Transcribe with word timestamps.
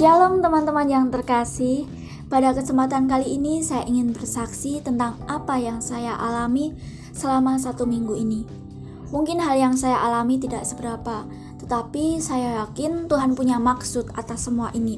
Shalom 0.00 0.40
teman-teman 0.40 0.88
yang 0.88 1.12
terkasih. 1.12 1.84
Pada 2.32 2.56
kesempatan 2.56 3.04
kali 3.04 3.36
ini 3.36 3.60
saya 3.60 3.84
ingin 3.84 4.16
bersaksi 4.16 4.80
tentang 4.80 5.20
apa 5.28 5.60
yang 5.60 5.84
saya 5.84 6.16
alami 6.16 6.72
selama 7.12 7.60
satu 7.60 7.84
minggu 7.84 8.16
ini. 8.16 8.48
Mungkin 9.12 9.44
hal 9.44 9.60
yang 9.60 9.76
saya 9.76 10.00
alami 10.00 10.40
tidak 10.40 10.64
seberapa, 10.64 11.28
tetapi 11.60 12.16
saya 12.16 12.64
yakin 12.64 13.12
Tuhan 13.12 13.36
punya 13.36 13.60
maksud 13.60 14.08
atas 14.16 14.48
semua 14.48 14.72
ini. 14.72 14.96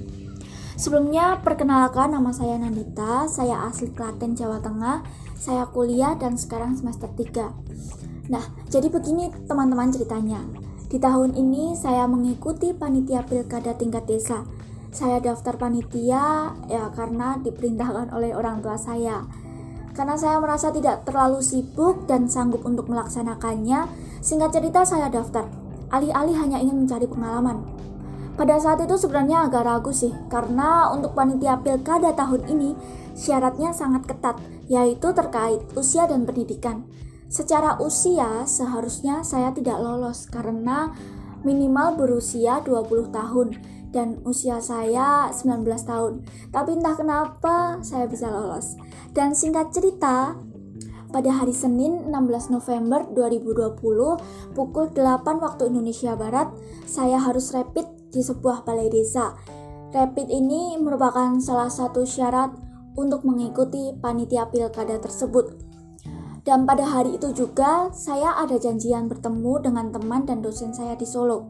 Sebelumnya 0.78 1.42
perkenalkan 1.42 2.14
nama 2.14 2.30
saya 2.30 2.54
Nandita, 2.62 3.26
saya 3.26 3.58
asli 3.66 3.90
Klaten, 3.90 4.38
Jawa 4.38 4.62
Tengah. 4.62 5.02
Saya 5.34 5.66
kuliah 5.66 6.14
dan 6.14 6.38
sekarang 6.38 6.78
semester 6.78 7.10
3. 7.10 8.30
Nah, 8.30 8.46
jadi 8.70 8.86
begini 8.86 9.34
teman-teman 9.50 9.90
ceritanya. 9.90 10.46
Di 10.86 11.02
tahun 11.02 11.34
ini 11.34 11.74
saya 11.74 12.06
mengikuti 12.06 12.70
panitia 12.70 13.26
pilkada 13.26 13.74
tingkat 13.74 14.06
desa 14.06 14.46
saya 14.92 15.24
daftar 15.24 15.56
panitia 15.56 16.52
ya 16.68 16.92
karena 16.92 17.40
diperintahkan 17.40 18.12
oleh 18.12 18.36
orang 18.36 18.60
tua 18.60 18.76
saya. 18.76 19.24
Karena 19.96 20.16
saya 20.16 20.36
merasa 20.40 20.68
tidak 20.72 21.08
terlalu 21.08 21.40
sibuk 21.40 22.04
dan 22.04 22.28
sanggup 22.28 22.64
untuk 22.64 22.88
melaksanakannya, 22.88 23.88
singkat 24.24 24.52
cerita 24.52 24.84
saya 24.84 25.08
daftar. 25.08 25.48
Alih-alih 25.92 26.36
hanya 26.36 26.60
ingin 26.60 26.84
mencari 26.84 27.04
pengalaman. 27.04 27.64
Pada 28.32 28.56
saat 28.56 28.80
itu 28.80 28.96
sebenarnya 28.96 29.44
agak 29.48 29.68
ragu 29.68 29.92
sih, 29.92 30.12
karena 30.32 30.88
untuk 30.88 31.12
panitia 31.12 31.60
pilkada 31.60 32.16
tahun 32.16 32.48
ini 32.48 32.72
syaratnya 33.12 33.76
sangat 33.76 34.08
ketat, 34.08 34.40
yaitu 34.72 35.12
terkait 35.12 35.60
usia 35.76 36.08
dan 36.08 36.24
pendidikan. 36.24 36.88
Secara 37.28 37.76
usia 37.80 38.48
seharusnya 38.48 39.20
saya 39.24 39.52
tidak 39.52 39.76
lolos 39.76 40.24
karena 40.28 40.92
minimal 41.44 42.00
berusia 42.00 42.64
20 42.64 43.12
tahun 43.12 43.48
dan 43.92 44.18
usia 44.24 44.58
saya 44.58 45.28
19 45.30 45.68
tahun. 45.84 46.24
Tapi 46.50 46.80
entah 46.80 46.96
kenapa 46.96 47.78
saya 47.84 48.08
bisa 48.08 48.32
lolos. 48.32 48.74
Dan 49.12 49.36
singkat 49.36 49.70
cerita, 49.70 50.34
pada 51.12 51.28
hari 51.28 51.52
Senin 51.52 52.08
16 52.08 52.56
November 52.56 53.04
2020 53.12 54.56
pukul 54.56 54.84
8 54.96 55.44
waktu 55.44 55.68
Indonesia 55.68 56.16
Barat, 56.16 56.48
saya 56.88 57.20
harus 57.20 57.52
rapid 57.52 57.84
di 58.08 58.24
sebuah 58.24 58.64
balai 58.64 58.88
desa. 58.88 59.36
Rapid 59.92 60.32
ini 60.32 60.80
merupakan 60.80 61.36
salah 61.36 61.68
satu 61.68 62.08
syarat 62.08 62.56
untuk 62.96 63.28
mengikuti 63.28 63.92
panitia 64.00 64.48
pilkada 64.48 64.96
tersebut. 64.96 65.71
Dan 66.42 66.66
pada 66.66 66.82
hari 66.82 67.14
itu 67.22 67.30
juga 67.30 67.94
saya 67.94 68.34
ada 68.34 68.58
janjian 68.58 69.06
bertemu 69.06 69.62
dengan 69.62 69.94
teman 69.94 70.26
dan 70.26 70.42
dosen 70.42 70.74
saya 70.74 70.98
di 70.98 71.06
Solo. 71.06 71.46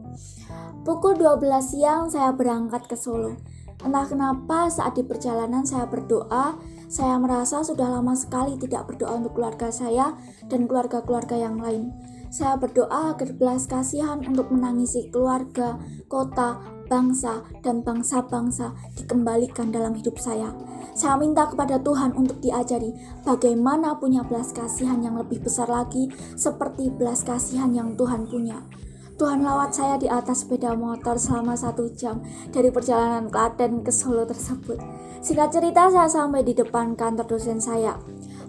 Pukul 0.85 1.17
12 1.17 1.41
siang 1.65 2.13
saya 2.13 2.29
berangkat 2.29 2.85
ke 2.85 2.93
Solo. 2.93 3.33
Entah 3.81 4.05
kenapa 4.05 4.69
saat 4.69 4.93
di 4.93 5.03
perjalanan 5.03 5.65
saya 5.65 5.89
berdoa, 5.89 6.55
saya 6.93 7.17
merasa 7.17 7.65
sudah 7.65 7.89
lama 7.89 8.13
sekali 8.13 8.53
tidak 8.61 8.85
berdoa 8.85 9.17
untuk 9.17 9.33
keluarga 9.33 9.73
saya 9.73 10.13
dan 10.45 10.69
keluarga-keluarga 10.69 11.41
yang 11.41 11.57
lain. 11.57 11.89
Saya 12.33 12.57
berdoa 12.57 13.13
agar 13.13 13.29
belas 13.37 13.69
kasihan 13.69 14.17
untuk 14.25 14.49
menangisi 14.49 15.05
keluarga, 15.13 15.77
kota, 16.09 16.57
bangsa, 16.89 17.45
dan 17.61 17.85
bangsa-bangsa 17.85 18.73
dikembalikan 18.97 19.69
dalam 19.69 19.93
hidup 19.93 20.17
saya. 20.17 20.49
Saya 20.97 21.21
minta 21.21 21.45
kepada 21.45 21.77
Tuhan 21.77 22.17
untuk 22.17 22.41
diajari 22.41 22.89
bagaimana 23.21 24.01
punya 24.01 24.25
belas 24.25 24.49
kasihan 24.49 24.97
yang 25.05 25.13
lebih 25.13 25.45
besar 25.45 25.69
lagi 25.69 26.09
seperti 26.33 26.89
belas 26.89 27.21
kasihan 27.21 27.69
yang 27.69 27.93
Tuhan 27.93 28.25
punya. 28.25 28.65
Tuhan 29.13 29.45
lawat 29.45 29.77
saya 29.77 30.01
di 30.01 30.09
atas 30.09 30.41
sepeda 30.41 30.73
motor 30.73 31.21
selama 31.21 31.53
satu 31.53 31.93
jam 31.93 32.25
dari 32.49 32.73
perjalanan 32.73 33.29
Klaten 33.29 33.85
ke 33.85 33.93
Solo 33.93 34.25
tersebut. 34.25 34.81
Singkat 35.21 35.53
cerita, 35.53 35.85
saya 35.93 36.09
sampai 36.09 36.41
di 36.41 36.57
depan 36.57 36.97
kantor 36.97 37.37
dosen 37.37 37.61
saya. 37.61 37.93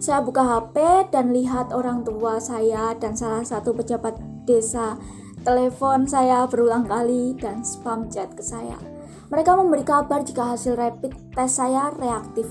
Saya 0.05 0.21
buka 0.21 0.45
HP 0.45 1.09
dan 1.17 1.33
lihat 1.33 1.73
orang 1.73 2.05
tua 2.05 2.37
saya 2.37 2.93
dan 2.93 3.17
salah 3.17 3.41
satu 3.41 3.73
pejabat 3.73 4.13
desa. 4.45 5.01
Telepon 5.49 6.05
saya 6.05 6.45
berulang 6.45 6.85
kali 6.85 7.33
dan 7.41 7.65
spam 7.65 8.13
chat 8.13 8.29
ke 8.37 8.45
saya. 8.45 8.77
Mereka 9.33 9.57
memberi 9.57 9.81
kabar 9.81 10.21
jika 10.21 10.53
hasil 10.53 10.77
rapid 10.77 11.33
tes 11.33 11.57
saya 11.57 11.89
reaktif 11.97 12.45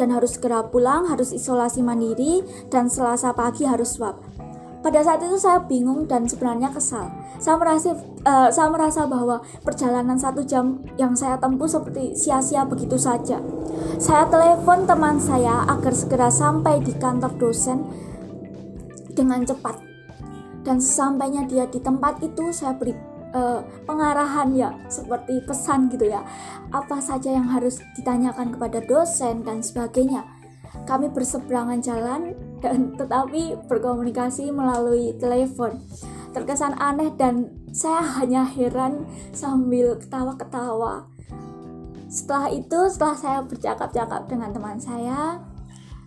dan 0.00 0.16
harus 0.16 0.40
segera 0.40 0.64
pulang, 0.64 1.04
harus 1.04 1.36
isolasi 1.36 1.84
mandiri, 1.84 2.40
dan 2.72 2.88
selasa 2.88 3.36
pagi 3.36 3.68
harus 3.68 4.00
swab. 4.00 4.16
Pada 4.84 5.00
saat 5.00 5.24
itu 5.24 5.40
saya 5.40 5.64
bingung 5.64 6.04
dan 6.04 6.28
sebenarnya 6.28 6.68
kesal. 6.68 7.08
Saya 7.40 7.56
merasa, 7.56 7.96
uh, 8.28 8.52
saya 8.52 8.68
merasa 8.68 9.08
bahwa 9.08 9.40
perjalanan 9.64 10.20
satu 10.20 10.44
jam 10.44 10.84
yang 11.00 11.16
saya 11.16 11.40
tempuh 11.40 11.64
seperti 11.64 12.12
sia-sia 12.12 12.68
begitu 12.68 13.00
saja. 13.00 13.40
Saya 13.96 14.28
telepon 14.28 14.84
teman 14.84 15.16
saya 15.16 15.64
agar 15.72 15.96
segera 15.96 16.28
sampai 16.28 16.84
di 16.84 16.92
kantor 17.00 17.32
dosen 17.40 17.80
dengan 19.16 19.40
cepat. 19.48 19.80
Dan 20.60 20.84
sesampainya 20.84 21.48
dia 21.48 21.64
di 21.64 21.80
tempat 21.80 22.20
itu 22.20 22.52
saya 22.52 22.76
beri 22.76 22.92
uh, 23.32 23.64
pengarahan 23.88 24.52
ya 24.52 24.70
seperti 24.92 25.42
pesan 25.44 25.88
gitu 25.92 26.08
ya 26.08 26.24
apa 26.70 27.02
saja 27.02 27.34
yang 27.34 27.50
harus 27.50 27.82
ditanyakan 27.98 28.54
kepada 28.54 28.80
dosen 28.80 29.44
dan 29.44 29.60
sebagainya 29.60 30.24
kami 30.88 31.10
berseberangan 31.10 31.82
jalan 31.84 32.32
dan 32.64 32.96
tetapi 32.96 33.60
berkomunikasi 33.68 34.48
melalui 34.48 35.12
telepon. 35.20 35.76
Terkesan 36.32 36.80
aneh 36.80 37.12
dan 37.14 37.52
saya 37.76 38.00
hanya 38.16 38.48
heran 38.48 39.04
sambil 39.36 40.00
ketawa-ketawa. 40.00 41.04
Setelah 42.08 42.48
itu, 42.48 42.78
setelah 42.88 43.16
saya 43.20 43.38
bercakap-cakap 43.44 44.26
dengan 44.26 44.50
teman 44.50 44.80
saya, 44.80 45.44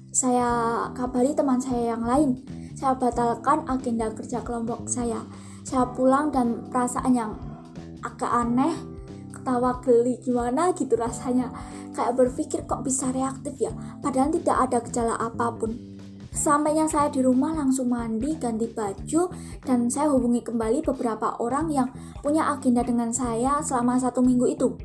saya 0.09 0.49
kabari 0.97 1.37
teman 1.37 1.61
saya 1.61 1.93
yang 1.93 2.01
lain. 2.01 2.41
Saya 2.73 2.97
batalkan 2.97 3.63
agenda 3.69 4.09
kerja 4.11 4.41
kelompok 4.41 4.89
saya. 4.89 5.21
Saya 5.61 5.85
pulang 5.93 6.33
dan 6.33 6.67
perasaan 6.73 7.13
yang 7.13 7.31
agak 8.01 8.31
aneh, 8.31 8.73
ketawa 9.35 9.79
geli 9.83 10.17
gimana 10.23 10.71
gitu 10.75 10.95
rasanya 10.95 11.51
kayak 11.91 12.15
berpikir 12.15 12.63
kok 12.63 12.85
bisa 12.85 13.11
reaktif 13.11 13.57
ya, 13.59 13.73
padahal 13.99 14.31
tidak 14.31 14.57
ada 14.69 14.77
gejala 14.83 15.15
apa 15.19 15.51
pun. 15.55 15.96
Sampainya 16.37 16.85
saya 16.85 17.09
di 17.09 17.25
rumah 17.25 17.49
langsung 17.57 17.89
mandi, 17.89 18.37
ganti 18.37 18.69
baju, 18.69 19.33
dan 19.65 19.89
saya 19.89 20.13
hubungi 20.13 20.45
kembali 20.45 20.85
beberapa 20.85 21.33
orang 21.41 21.73
yang 21.73 21.89
punya 22.21 22.53
agenda 22.53 22.85
dengan 22.85 23.09
saya 23.09 23.57
selama 23.65 23.97
satu 23.97 24.21
minggu 24.21 24.45
itu. 24.45 24.77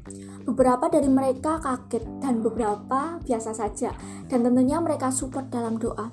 Beberapa 0.49 0.89
dari 0.89 1.13
mereka 1.13 1.61
kaget 1.61 2.09
dan 2.25 2.41
beberapa 2.41 3.21
biasa 3.21 3.53
saja, 3.53 3.93
dan 4.33 4.49
tentunya 4.49 4.81
mereka 4.81 5.13
support 5.13 5.53
dalam 5.53 5.77
doa. 5.77 6.09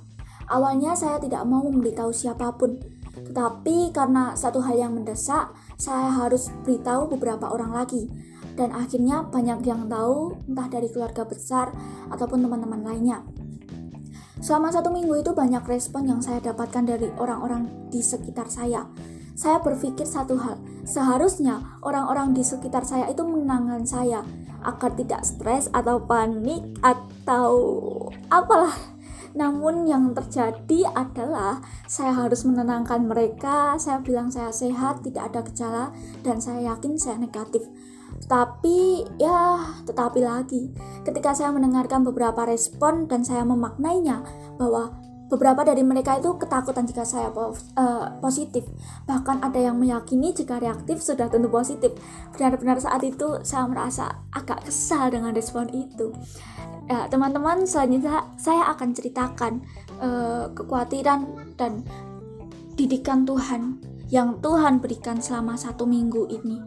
Awalnya 0.51 0.99
saya 0.99 1.23
tidak 1.23 1.47
mau 1.47 1.63
memberitahu 1.63 2.11
siapa 2.11 2.51
pun, 2.59 2.75
tetapi 3.15 3.95
karena 3.95 4.35
satu 4.35 4.59
hal 4.59 4.75
yang 4.75 4.91
mendesak, 4.91 5.55
saya 5.79 6.19
harus 6.19 6.51
beritahu 6.67 7.15
beberapa 7.15 7.47
orang 7.47 7.71
lagi 7.71 8.11
dan 8.59 8.75
akhirnya 8.75 9.23
banyak 9.23 9.63
yang 9.63 9.87
tahu 9.87 10.35
entah 10.51 10.67
dari 10.67 10.91
keluarga 10.91 11.23
besar 11.23 11.71
ataupun 12.11 12.43
teman-teman 12.43 12.83
lainnya. 12.83 13.23
Selama 14.39 14.71
satu 14.71 14.87
minggu 14.87 15.19
itu 15.19 15.31
banyak 15.35 15.63
respon 15.67 16.07
yang 16.07 16.23
saya 16.23 16.39
dapatkan 16.39 16.87
dari 16.87 17.11
orang-orang 17.19 17.91
di 17.91 17.99
sekitar 17.99 18.47
saya. 18.47 18.87
Saya 19.39 19.63
berpikir 19.63 20.03
satu 20.03 20.35
hal, 20.35 20.59
seharusnya 20.83 21.79
orang-orang 21.79 22.35
di 22.35 22.43
sekitar 22.43 22.83
saya 22.83 23.07
itu 23.07 23.23
menenangkan 23.23 23.87
saya 23.87 24.19
agar 24.63 24.91
tidak 24.99 25.23
stres 25.23 25.71
atau 25.71 26.03
panik 26.03 26.59
atau 26.83 27.55
apalah 28.27 28.75
namun 29.37 29.85
yang 29.85 30.13
terjadi 30.13 30.89
adalah 30.93 31.61
saya 31.85 32.13
harus 32.13 32.45
menenangkan 32.45 33.05
mereka. 33.05 33.77
Saya 33.77 34.01
bilang 34.01 34.33
saya 34.33 34.53
sehat, 34.53 35.05
tidak 35.05 35.33
ada 35.33 35.39
gejala 35.45 35.85
dan 36.25 36.41
saya 36.41 36.73
yakin 36.73 36.97
saya 36.97 37.17
negatif. 37.21 37.65
Tapi 38.25 39.05
ya, 39.21 39.61
tetapi 39.85 40.19
lagi, 40.21 40.73
ketika 41.05 41.33
saya 41.37 41.53
mendengarkan 41.53 42.01
beberapa 42.01 42.45
respon 42.45 43.05
dan 43.05 43.21
saya 43.21 43.45
memaknainya 43.45 44.25
bahwa 44.57 44.97
beberapa 45.29 45.61
dari 45.61 45.85
mereka 45.85 46.17
itu 46.17 46.35
ketakutan 46.41 46.89
jika 46.89 47.05
saya 47.05 47.29
uh, 47.29 47.53
positif. 48.19 48.65
Bahkan 49.05 49.45
ada 49.45 49.61
yang 49.61 49.77
meyakini 49.77 50.33
jika 50.33 50.57
reaktif 50.57 50.99
sudah 51.05 51.29
tentu 51.29 51.47
positif. 51.47 51.93
Benar-benar 52.33 52.81
saat 52.81 53.05
itu 53.05 53.37
saya 53.45 53.69
merasa 53.69 54.25
agak 54.33 54.65
kesal 54.65 55.13
dengan 55.13 55.31
respon 55.31 55.69
itu. 55.69 56.11
Ya, 56.89 57.05
teman-teman, 57.05 57.69
selanjutnya 57.69 58.25
saya 58.41 58.65
akan 58.73 58.89
ceritakan 58.97 59.61
uh, 60.01 60.49
kekhawatiran 60.57 61.53
dan 61.53 61.85
didikan 62.73 63.29
Tuhan 63.29 63.77
yang 64.09 64.41
Tuhan 64.41 64.81
berikan 64.81 65.21
selama 65.21 65.53
satu 65.53 65.85
minggu 65.85 66.25
ini. 66.33 66.57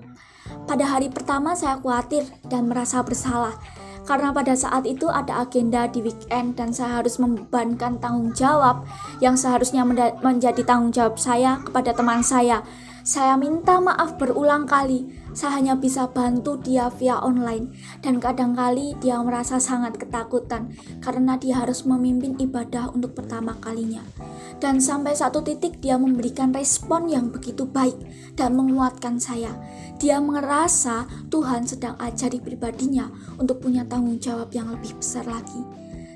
Pada 0.62 0.86
hari 0.86 1.10
pertama 1.10 1.58
saya 1.58 1.82
khawatir 1.82 2.22
dan 2.46 2.70
merasa 2.70 3.02
bersalah 3.02 3.58
karena 4.02 4.34
pada 4.34 4.54
saat 4.58 4.86
itu 4.86 5.06
ada 5.06 5.42
agenda 5.42 5.86
di 5.86 6.02
weekend 6.02 6.58
dan 6.58 6.74
saya 6.74 7.02
harus 7.02 7.22
membebankan 7.22 7.98
tanggung 8.02 8.34
jawab 8.34 8.82
yang 9.22 9.38
seharusnya 9.38 9.82
menjadi 10.22 10.62
tanggung 10.62 10.90
jawab 10.90 11.18
saya 11.18 11.62
kepada 11.62 11.94
teman 11.94 12.22
saya. 12.22 12.62
Saya 13.02 13.34
minta 13.34 13.82
maaf 13.82 14.14
berulang 14.14 14.62
kali. 14.62 15.10
Saya 15.34 15.58
hanya 15.58 15.74
bisa 15.74 16.06
bantu 16.06 16.54
dia 16.62 16.86
via 16.86 17.18
online 17.18 17.74
dan 17.98 18.22
kadang-kali 18.22 18.94
dia 19.02 19.18
merasa 19.18 19.58
sangat 19.58 19.98
ketakutan 19.98 20.70
karena 21.02 21.34
dia 21.34 21.58
harus 21.58 21.82
memimpin 21.82 22.38
ibadah 22.38 22.94
untuk 22.94 23.18
pertama 23.18 23.58
kalinya. 23.58 24.06
Dan 24.62 24.78
sampai 24.78 25.18
satu 25.18 25.42
titik 25.42 25.82
dia 25.82 25.98
memberikan 25.98 26.54
respon 26.54 27.10
yang 27.10 27.34
begitu 27.34 27.66
baik 27.66 27.98
dan 28.38 28.54
menguatkan 28.54 29.18
saya. 29.18 29.50
Dia 29.98 30.22
merasa 30.22 31.02
Tuhan 31.26 31.66
sedang 31.66 31.98
ajari 31.98 32.38
pribadinya 32.38 33.10
untuk 33.34 33.66
punya 33.66 33.82
tanggung 33.82 34.22
jawab 34.22 34.54
yang 34.54 34.70
lebih 34.70 34.94
besar 35.02 35.26
lagi. 35.26 35.58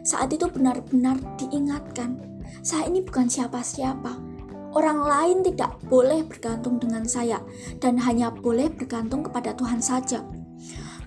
Saat 0.06 0.38
itu 0.38 0.46
benar-benar 0.46 1.18
diingatkan, 1.34 2.14
saya 2.62 2.86
ini 2.86 3.02
bukan 3.02 3.26
siapa-siapa. 3.26 4.35
Orang 4.76 5.08
lain 5.08 5.40
tidak 5.40 5.80
boleh 5.88 6.20
bergantung 6.28 6.76
dengan 6.76 7.08
saya 7.08 7.40
dan 7.80 7.96
hanya 7.96 8.28
boleh 8.28 8.68
bergantung 8.68 9.24
kepada 9.24 9.56
Tuhan 9.56 9.80
saja. 9.80 10.20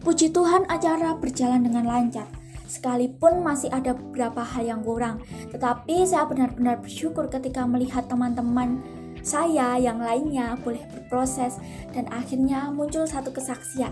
Puji 0.01 0.33
Tuhan 0.33 0.66
acara 0.66 1.13
berjalan 1.13 1.69
dengan 1.69 1.86
lancar 1.86 2.25
sekalipun 2.69 3.42
masih 3.42 3.74
ada 3.74 3.98
beberapa 3.98 4.45
hal 4.45 4.66
yang 4.66 4.81
kurang. 4.86 5.25
Tetapi 5.50 6.06
saya 6.06 6.30
benar-benar 6.30 6.81
bersyukur 6.81 7.25
ketika 7.30 7.66
melihat 7.66 8.06
teman-teman 8.06 8.81
saya 9.19 9.75
yang 9.75 10.00
lainnya 10.00 10.56
boleh 10.62 10.80
berproses 10.94 11.57
dan 11.92 12.07
akhirnya 12.13 12.69
muncul 12.74 13.04
satu 13.04 13.33
kesaksian. 13.33 13.92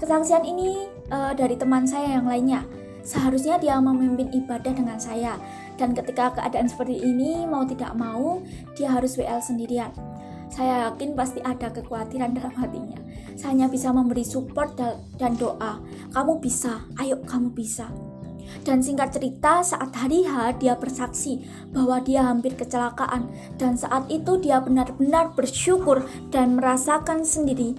Kesaksian 0.00 0.42
ini 0.42 0.88
uh, 1.12 1.36
dari 1.36 1.54
teman 1.54 1.86
saya 1.86 2.18
yang 2.18 2.26
lainnya. 2.26 2.64
Seharusnya 3.04 3.60
dia 3.60 3.76
memimpin 3.76 4.32
ibadah 4.32 4.72
dengan 4.72 4.96
saya 4.96 5.36
dan 5.74 5.92
ketika 5.92 6.34
keadaan 6.38 6.70
seperti 6.70 7.00
ini 7.02 7.44
mau 7.46 7.66
tidak 7.66 7.94
mau 7.98 8.42
dia 8.78 8.90
harus 8.90 9.18
WL 9.18 9.42
sendirian. 9.42 9.90
Saya 10.52 10.90
yakin 10.90 11.18
pasti 11.18 11.42
ada 11.42 11.66
kekhawatiran 11.72 12.30
dalam 12.36 12.54
hatinya. 12.54 13.00
Saya 13.34 13.58
hanya 13.58 13.66
bisa 13.66 13.90
memberi 13.90 14.22
support 14.22 14.78
dan 15.18 15.34
doa. 15.34 15.82
Kamu 16.14 16.38
bisa, 16.38 16.86
ayo 17.02 17.18
kamu 17.26 17.50
bisa. 17.50 17.90
Dan 18.62 18.84
singkat 18.84 19.16
cerita, 19.16 19.64
saat 19.64 19.90
hari 19.96 20.22
H 20.22 20.60
dia 20.60 20.76
bersaksi 20.76 21.42
bahwa 21.72 21.98
dia 22.04 22.22
hampir 22.22 22.54
kecelakaan 22.54 23.26
dan 23.56 23.74
saat 23.74 24.06
itu 24.12 24.38
dia 24.38 24.60
benar-benar 24.60 25.32
bersyukur 25.34 26.06
dan 26.30 26.60
merasakan 26.60 27.24
sendiri 27.24 27.74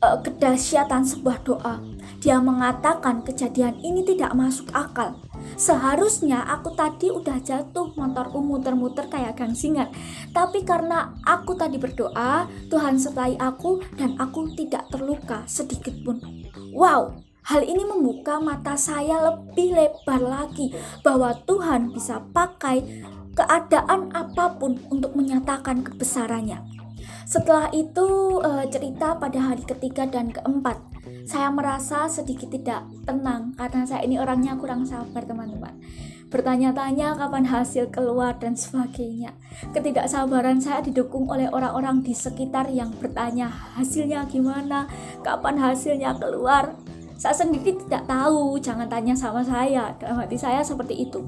uh, 0.00 0.18
kedahsyatan 0.22 1.04
sebuah 1.04 1.42
doa. 1.44 1.82
Dia 2.22 2.40
mengatakan 2.40 3.22
kejadian 3.22 3.76
ini 3.82 4.02
tidak 4.06 4.32
masuk 4.32 4.70
akal. 4.72 5.20
Seharusnya 5.54 6.42
aku 6.42 6.74
tadi 6.74 7.14
udah 7.14 7.38
jatuh 7.38 7.94
motorku 7.94 8.42
muter-muter 8.42 9.06
kayak 9.06 9.38
gangsingan. 9.38 9.94
Tapi 10.34 10.66
karena 10.66 11.14
aku 11.22 11.54
tadi 11.54 11.78
berdoa, 11.78 12.50
Tuhan 12.66 12.98
sertai 12.98 13.38
aku 13.38 13.78
dan 13.94 14.18
aku 14.18 14.50
tidak 14.58 14.90
terluka 14.90 15.46
sedikit 15.46 15.94
pun. 16.02 16.18
Wow, 16.74 17.22
Hal 17.46 17.62
ini 17.62 17.86
membuka 17.86 18.42
mata 18.42 18.74
saya 18.74 19.22
lebih 19.22 19.70
lebar 19.70 20.18
lagi 20.18 20.74
bahwa 21.06 21.30
Tuhan 21.46 21.94
bisa 21.94 22.18
pakai 22.34 22.82
keadaan 23.38 24.10
apa 24.10 24.58
pun 24.58 24.74
untuk 24.90 25.14
menyatakan 25.14 25.86
kebesarannya. 25.86 26.58
Setelah 27.22 27.70
itu 27.70 28.38
eh, 28.42 28.66
cerita 28.66 29.14
pada 29.14 29.38
hari 29.38 29.62
ketiga 29.62 30.10
dan 30.10 30.34
keempat, 30.34 30.74
saya 31.26 31.48
merasa 31.50 32.06
sedikit 32.10 32.50
tidak 32.50 32.86
tenang 33.06 33.54
karena 33.54 33.82
saya 33.86 34.02
ini 34.02 34.18
orangnya 34.18 34.58
kurang 34.58 34.86
sabar 34.86 35.22
teman-teman. 35.22 35.78
Bertanya-tanya 36.26 37.14
kapan 37.14 37.46
hasil 37.46 37.94
keluar 37.94 38.34
dan 38.42 38.58
sebagainya. 38.58 39.30
Ketidaksabaran 39.70 40.58
saya 40.58 40.82
didukung 40.82 41.30
oleh 41.30 41.46
orang-orang 41.46 42.02
di 42.02 42.10
sekitar 42.10 42.66
yang 42.68 42.90
bertanya 42.98 43.46
hasilnya 43.78 44.26
gimana, 44.26 44.90
kapan 45.22 45.54
hasilnya 45.54 46.18
keluar 46.18 46.74
saya 47.16 47.32
sendiri 47.32 47.72
tidak 47.88 48.04
tahu 48.04 48.60
jangan 48.60 48.84
tanya 48.92 49.16
sama 49.16 49.40
saya 49.40 49.88
dalam 49.96 50.20
hati 50.20 50.36
saya 50.36 50.60
seperti 50.60 51.08
itu 51.08 51.24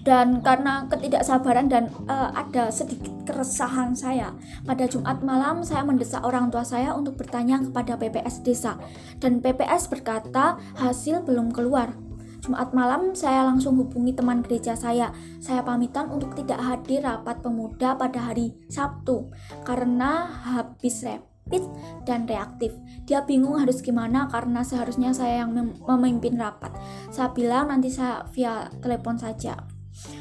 dan 0.00 0.40
karena 0.40 0.88
ketidaksabaran 0.88 1.68
dan 1.68 1.92
uh, 2.08 2.32
ada 2.32 2.72
sedikit 2.72 3.12
keresahan 3.28 3.92
saya 3.92 4.32
pada 4.64 4.88
Jumat 4.88 5.20
malam 5.20 5.60
saya 5.60 5.84
mendesak 5.84 6.24
orang 6.24 6.48
tua 6.48 6.64
saya 6.64 6.96
untuk 6.96 7.20
bertanya 7.20 7.60
kepada 7.60 8.00
PPS 8.00 8.40
desa 8.40 8.80
dan 9.20 9.44
PPS 9.44 9.92
berkata 9.92 10.56
hasil 10.80 11.24
belum 11.28 11.52
keluar 11.52 11.92
Jumat 12.40 12.72
malam 12.72 13.12
saya 13.12 13.44
langsung 13.44 13.76
hubungi 13.76 14.16
teman 14.16 14.40
gereja 14.40 14.72
saya. 14.72 15.12
Saya 15.44 15.60
pamitan 15.60 16.08
untuk 16.08 16.32
tidak 16.32 16.56
hadir 16.58 17.04
rapat 17.04 17.44
pemuda 17.44 17.94
pada 18.00 18.32
hari 18.32 18.56
Sabtu 18.66 19.28
karena 19.62 20.24
habis 20.56 21.04
rapid 21.04 21.62
dan 22.08 22.24
reaktif. 22.24 22.72
Dia 23.04 23.28
bingung 23.28 23.60
harus 23.60 23.84
gimana 23.84 24.24
karena 24.32 24.64
seharusnya 24.64 25.12
saya 25.12 25.44
yang 25.44 25.52
memimpin 25.84 26.40
rapat. 26.40 26.72
Saya 27.12 27.28
bilang 27.36 27.68
nanti 27.68 27.92
saya 27.92 28.24
via 28.32 28.72
telepon 28.80 29.20
saja. 29.20 29.79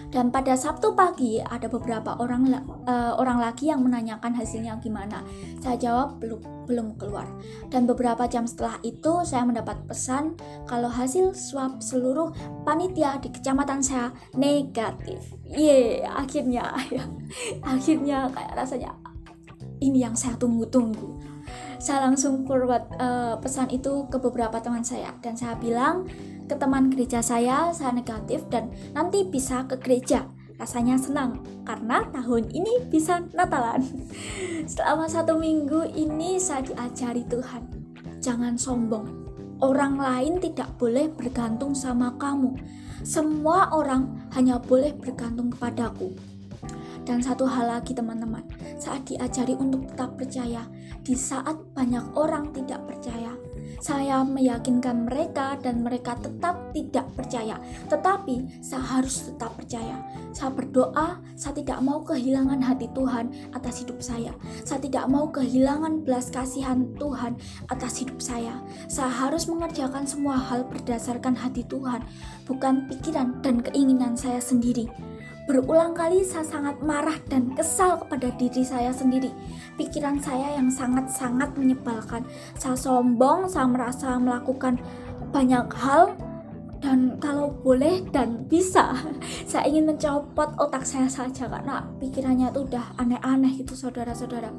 Dan 0.10 0.34
pada 0.34 0.58
Sabtu 0.58 0.98
pagi 0.98 1.38
ada 1.38 1.70
beberapa 1.70 2.18
orang 2.18 2.50
uh, 2.90 3.14
orang 3.18 3.38
lagi 3.38 3.70
yang 3.70 3.86
menanyakan 3.86 4.34
hasilnya 4.34 4.82
gimana. 4.82 5.22
Saya 5.62 5.78
jawab 5.78 6.18
belum 6.18 6.42
belum 6.66 6.88
keluar. 6.98 7.30
Dan 7.70 7.86
beberapa 7.86 8.26
jam 8.26 8.50
setelah 8.50 8.82
itu 8.82 9.22
saya 9.22 9.46
mendapat 9.46 9.86
pesan 9.86 10.34
kalau 10.66 10.90
hasil 10.90 11.38
swab 11.38 11.82
seluruh 11.82 12.34
panitia 12.66 13.22
di 13.22 13.30
kecamatan 13.30 13.86
saya 13.86 14.10
negatif. 14.34 15.22
Ye, 15.46 16.02
akhirnya 16.06 16.74
ya. 16.90 17.06
akhirnya 17.78 18.18
kayak 18.34 18.54
rasanya 18.58 18.92
ini 19.80 20.04
yang 20.04 20.18
saya 20.18 20.36
tunggu-tunggu 20.36 21.40
saya 21.80 22.04
langsung 22.04 22.44
forward 22.44 22.92
uh, 23.00 23.40
pesan 23.40 23.72
itu 23.72 24.06
ke 24.12 24.20
beberapa 24.20 24.60
teman 24.60 24.84
saya 24.84 25.16
dan 25.24 25.40
saya 25.40 25.56
bilang 25.56 26.04
ke 26.50 26.58
teman 26.58 26.90
gereja 26.90 27.22
saya 27.22 27.70
saya 27.70 27.94
negatif 27.94 28.42
dan 28.50 28.74
nanti 28.98 29.22
bisa 29.22 29.70
ke 29.70 29.78
gereja. 29.78 30.26
Rasanya 30.58 31.00
senang 31.00 31.40
karena 31.64 32.04
tahun 32.12 32.52
ini 32.52 32.90
bisa 32.92 33.24
Natalan. 33.32 33.86
Selama 34.74 35.08
satu 35.08 35.38
minggu 35.38 35.94
ini 35.94 36.42
saya 36.42 36.66
diajari 36.66 37.24
Tuhan. 37.30 37.64
Jangan 38.20 38.58
sombong. 38.58 39.30
Orang 39.62 40.02
lain 40.02 40.42
tidak 40.42 40.76
boleh 40.76 41.08
bergantung 41.14 41.72
sama 41.78 42.12
kamu. 42.20 42.58
Semua 43.06 43.72
orang 43.72 44.28
hanya 44.36 44.60
boleh 44.60 44.92
bergantung 44.98 45.54
kepadaku 45.56 46.12
dan 47.10 47.26
satu 47.26 47.50
hal 47.50 47.66
lagi 47.66 47.98
teman-teman, 47.98 48.46
saat 48.78 49.02
diajari 49.10 49.58
untuk 49.58 49.90
tetap 49.90 50.14
percaya, 50.14 50.62
di 51.02 51.18
saat 51.18 51.58
banyak 51.74 52.06
orang 52.14 52.54
tidak 52.54 52.86
percaya, 52.86 53.34
saya 53.80 54.22
meyakinkan 54.24 55.08
mereka 55.08 55.56
dan 55.60 55.82
mereka 55.84 56.16
tetap 56.20 56.72
tidak 56.76 57.08
percaya. 57.16 57.56
Tetapi 57.88 58.64
saya 58.64 58.84
harus 59.00 59.32
tetap 59.32 59.56
percaya. 59.56 60.04
Saya 60.36 60.52
berdoa, 60.54 61.20
saya 61.34 61.54
tidak 61.56 61.80
mau 61.82 62.04
kehilangan 62.04 62.60
hati 62.62 62.92
Tuhan 62.92 63.32
atas 63.56 63.82
hidup 63.82 64.00
saya. 64.04 64.36
Saya 64.68 64.80
tidak 64.84 65.08
mau 65.08 65.32
kehilangan 65.32 66.04
belas 66.04 66.30
kasihan 66.30 66.86
Tuhan 67.00 67.40
atas 67.72 68.04
hidup 68.04 68.20
saya. 68.20 68.60
Saya 68.92 69.10
harus 69.10 69.48
mengerjakan 69.48 70.06
semua 70.06 70.38
hal 70.38 70.68
berdasarkan 70.68 71.34
hati 71.34 71.66
Tuhan, 71.66 72.04
bukan 72.46 72.86
pikiran 72.92 73.40
dan 73.42 73.64
keinginan 73.64 74.14
saya 74.14 74.44
sendiri. 74.44 75.09
Berulang 75.50 75.98
kali 75.98 76.22
saya 76.22 76.46
sangat 76.46 76.78
marah 76.86 77.18
dan 77.26 77.58
kesal 77.58 77.98
kepada 78.06 78.30
diri 78.38 78.62
saya 78.62 78.94
sendiri. 78.94 79.34
Pikiran 79.82 80.22
saya 80.22 80.54
yang 80.62 80.70
sangat-sangat 80.70 81.58
menyebalkan. 81.58 82.22
Saya 82.54 82.78
sombong, 82.78 83.50
saya 83.50 83.66
merasa 83.66 84.14
melakukan 84.22 84.78
banyak 85.34 85.66
hal 85.74 86.14
dan 86.86 87.18
kalau 87.18 87.50
boleh 87.66 88.06
dan 88.14 88.46
bisa 88.46 88.94
saya 89.50 89.66
ingin 89.66 89.90
mencopot 89.90 90.54
otak 90.62 90.86
saya 90.86 91.10
saja 91.10 91.50
karena 91.50 91.82
pikirannya 91.98 92.54
itu 92.54 92.70
udah 92.70 92.86
aneh-aneh 93.02 93.58
gitu 93.58 93.74
saudara-saudara 93.74 94.54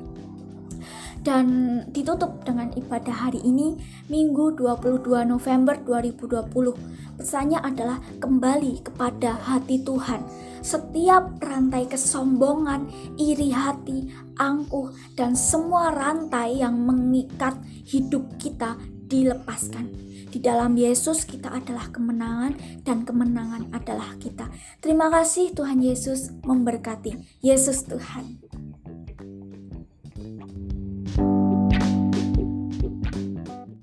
dan 1.21 1.47
ditutup 1.93 2.43
dengan 2.43 2.73
ibadah 2.73 3.29
hari 3.29 3.41
ini 3.45 3.77
Minggu 4.09 4.57
22 4.57 5.29
November 5.29 5.77
2020. 5.85 7.21
Pesannya 7.21 7.61
adalah 7.61 8.01
kembali 8.19 8.81
kepada 8.89 9.37
hati 9.37 9.85
Tuhan. 9.85 10.50
Setiap 10.61 11.41
rantai 11.41 11.89
kesombongan, 11.89 12.93
iri 13.17 13.49
hati, 13.49 14.13
angkuh 14.37 14.93
dan 15.17 15.33
semua 15.33 15.89
rantai 15.89 16.61
yang 16.61 16.77
mengikat 16.77 17.57
hidup 17.89 18.29
kita 18.37 18.77
dilepaskan. 19.09 19.89
Di 20.31 20.39
dalam 20.39 20.79
Yesus 20.79 21.27
kita 21.27 21.51
adalah 21.51 21.91
kemenangan 21.91 22.55
dan 22.87 23.03
kemenangan 23.03 23.73
adalah 23.75 24.15
kita. 24.23 24.47
Terima 24.79 25.11
kasih 25.11 25.51
Tuhan 25.57 25.83
Yesus 25.83 26.31
memberkati. 26.47 27.43
Yesus 27.43 27.83
Tuhan. 27.89 28.50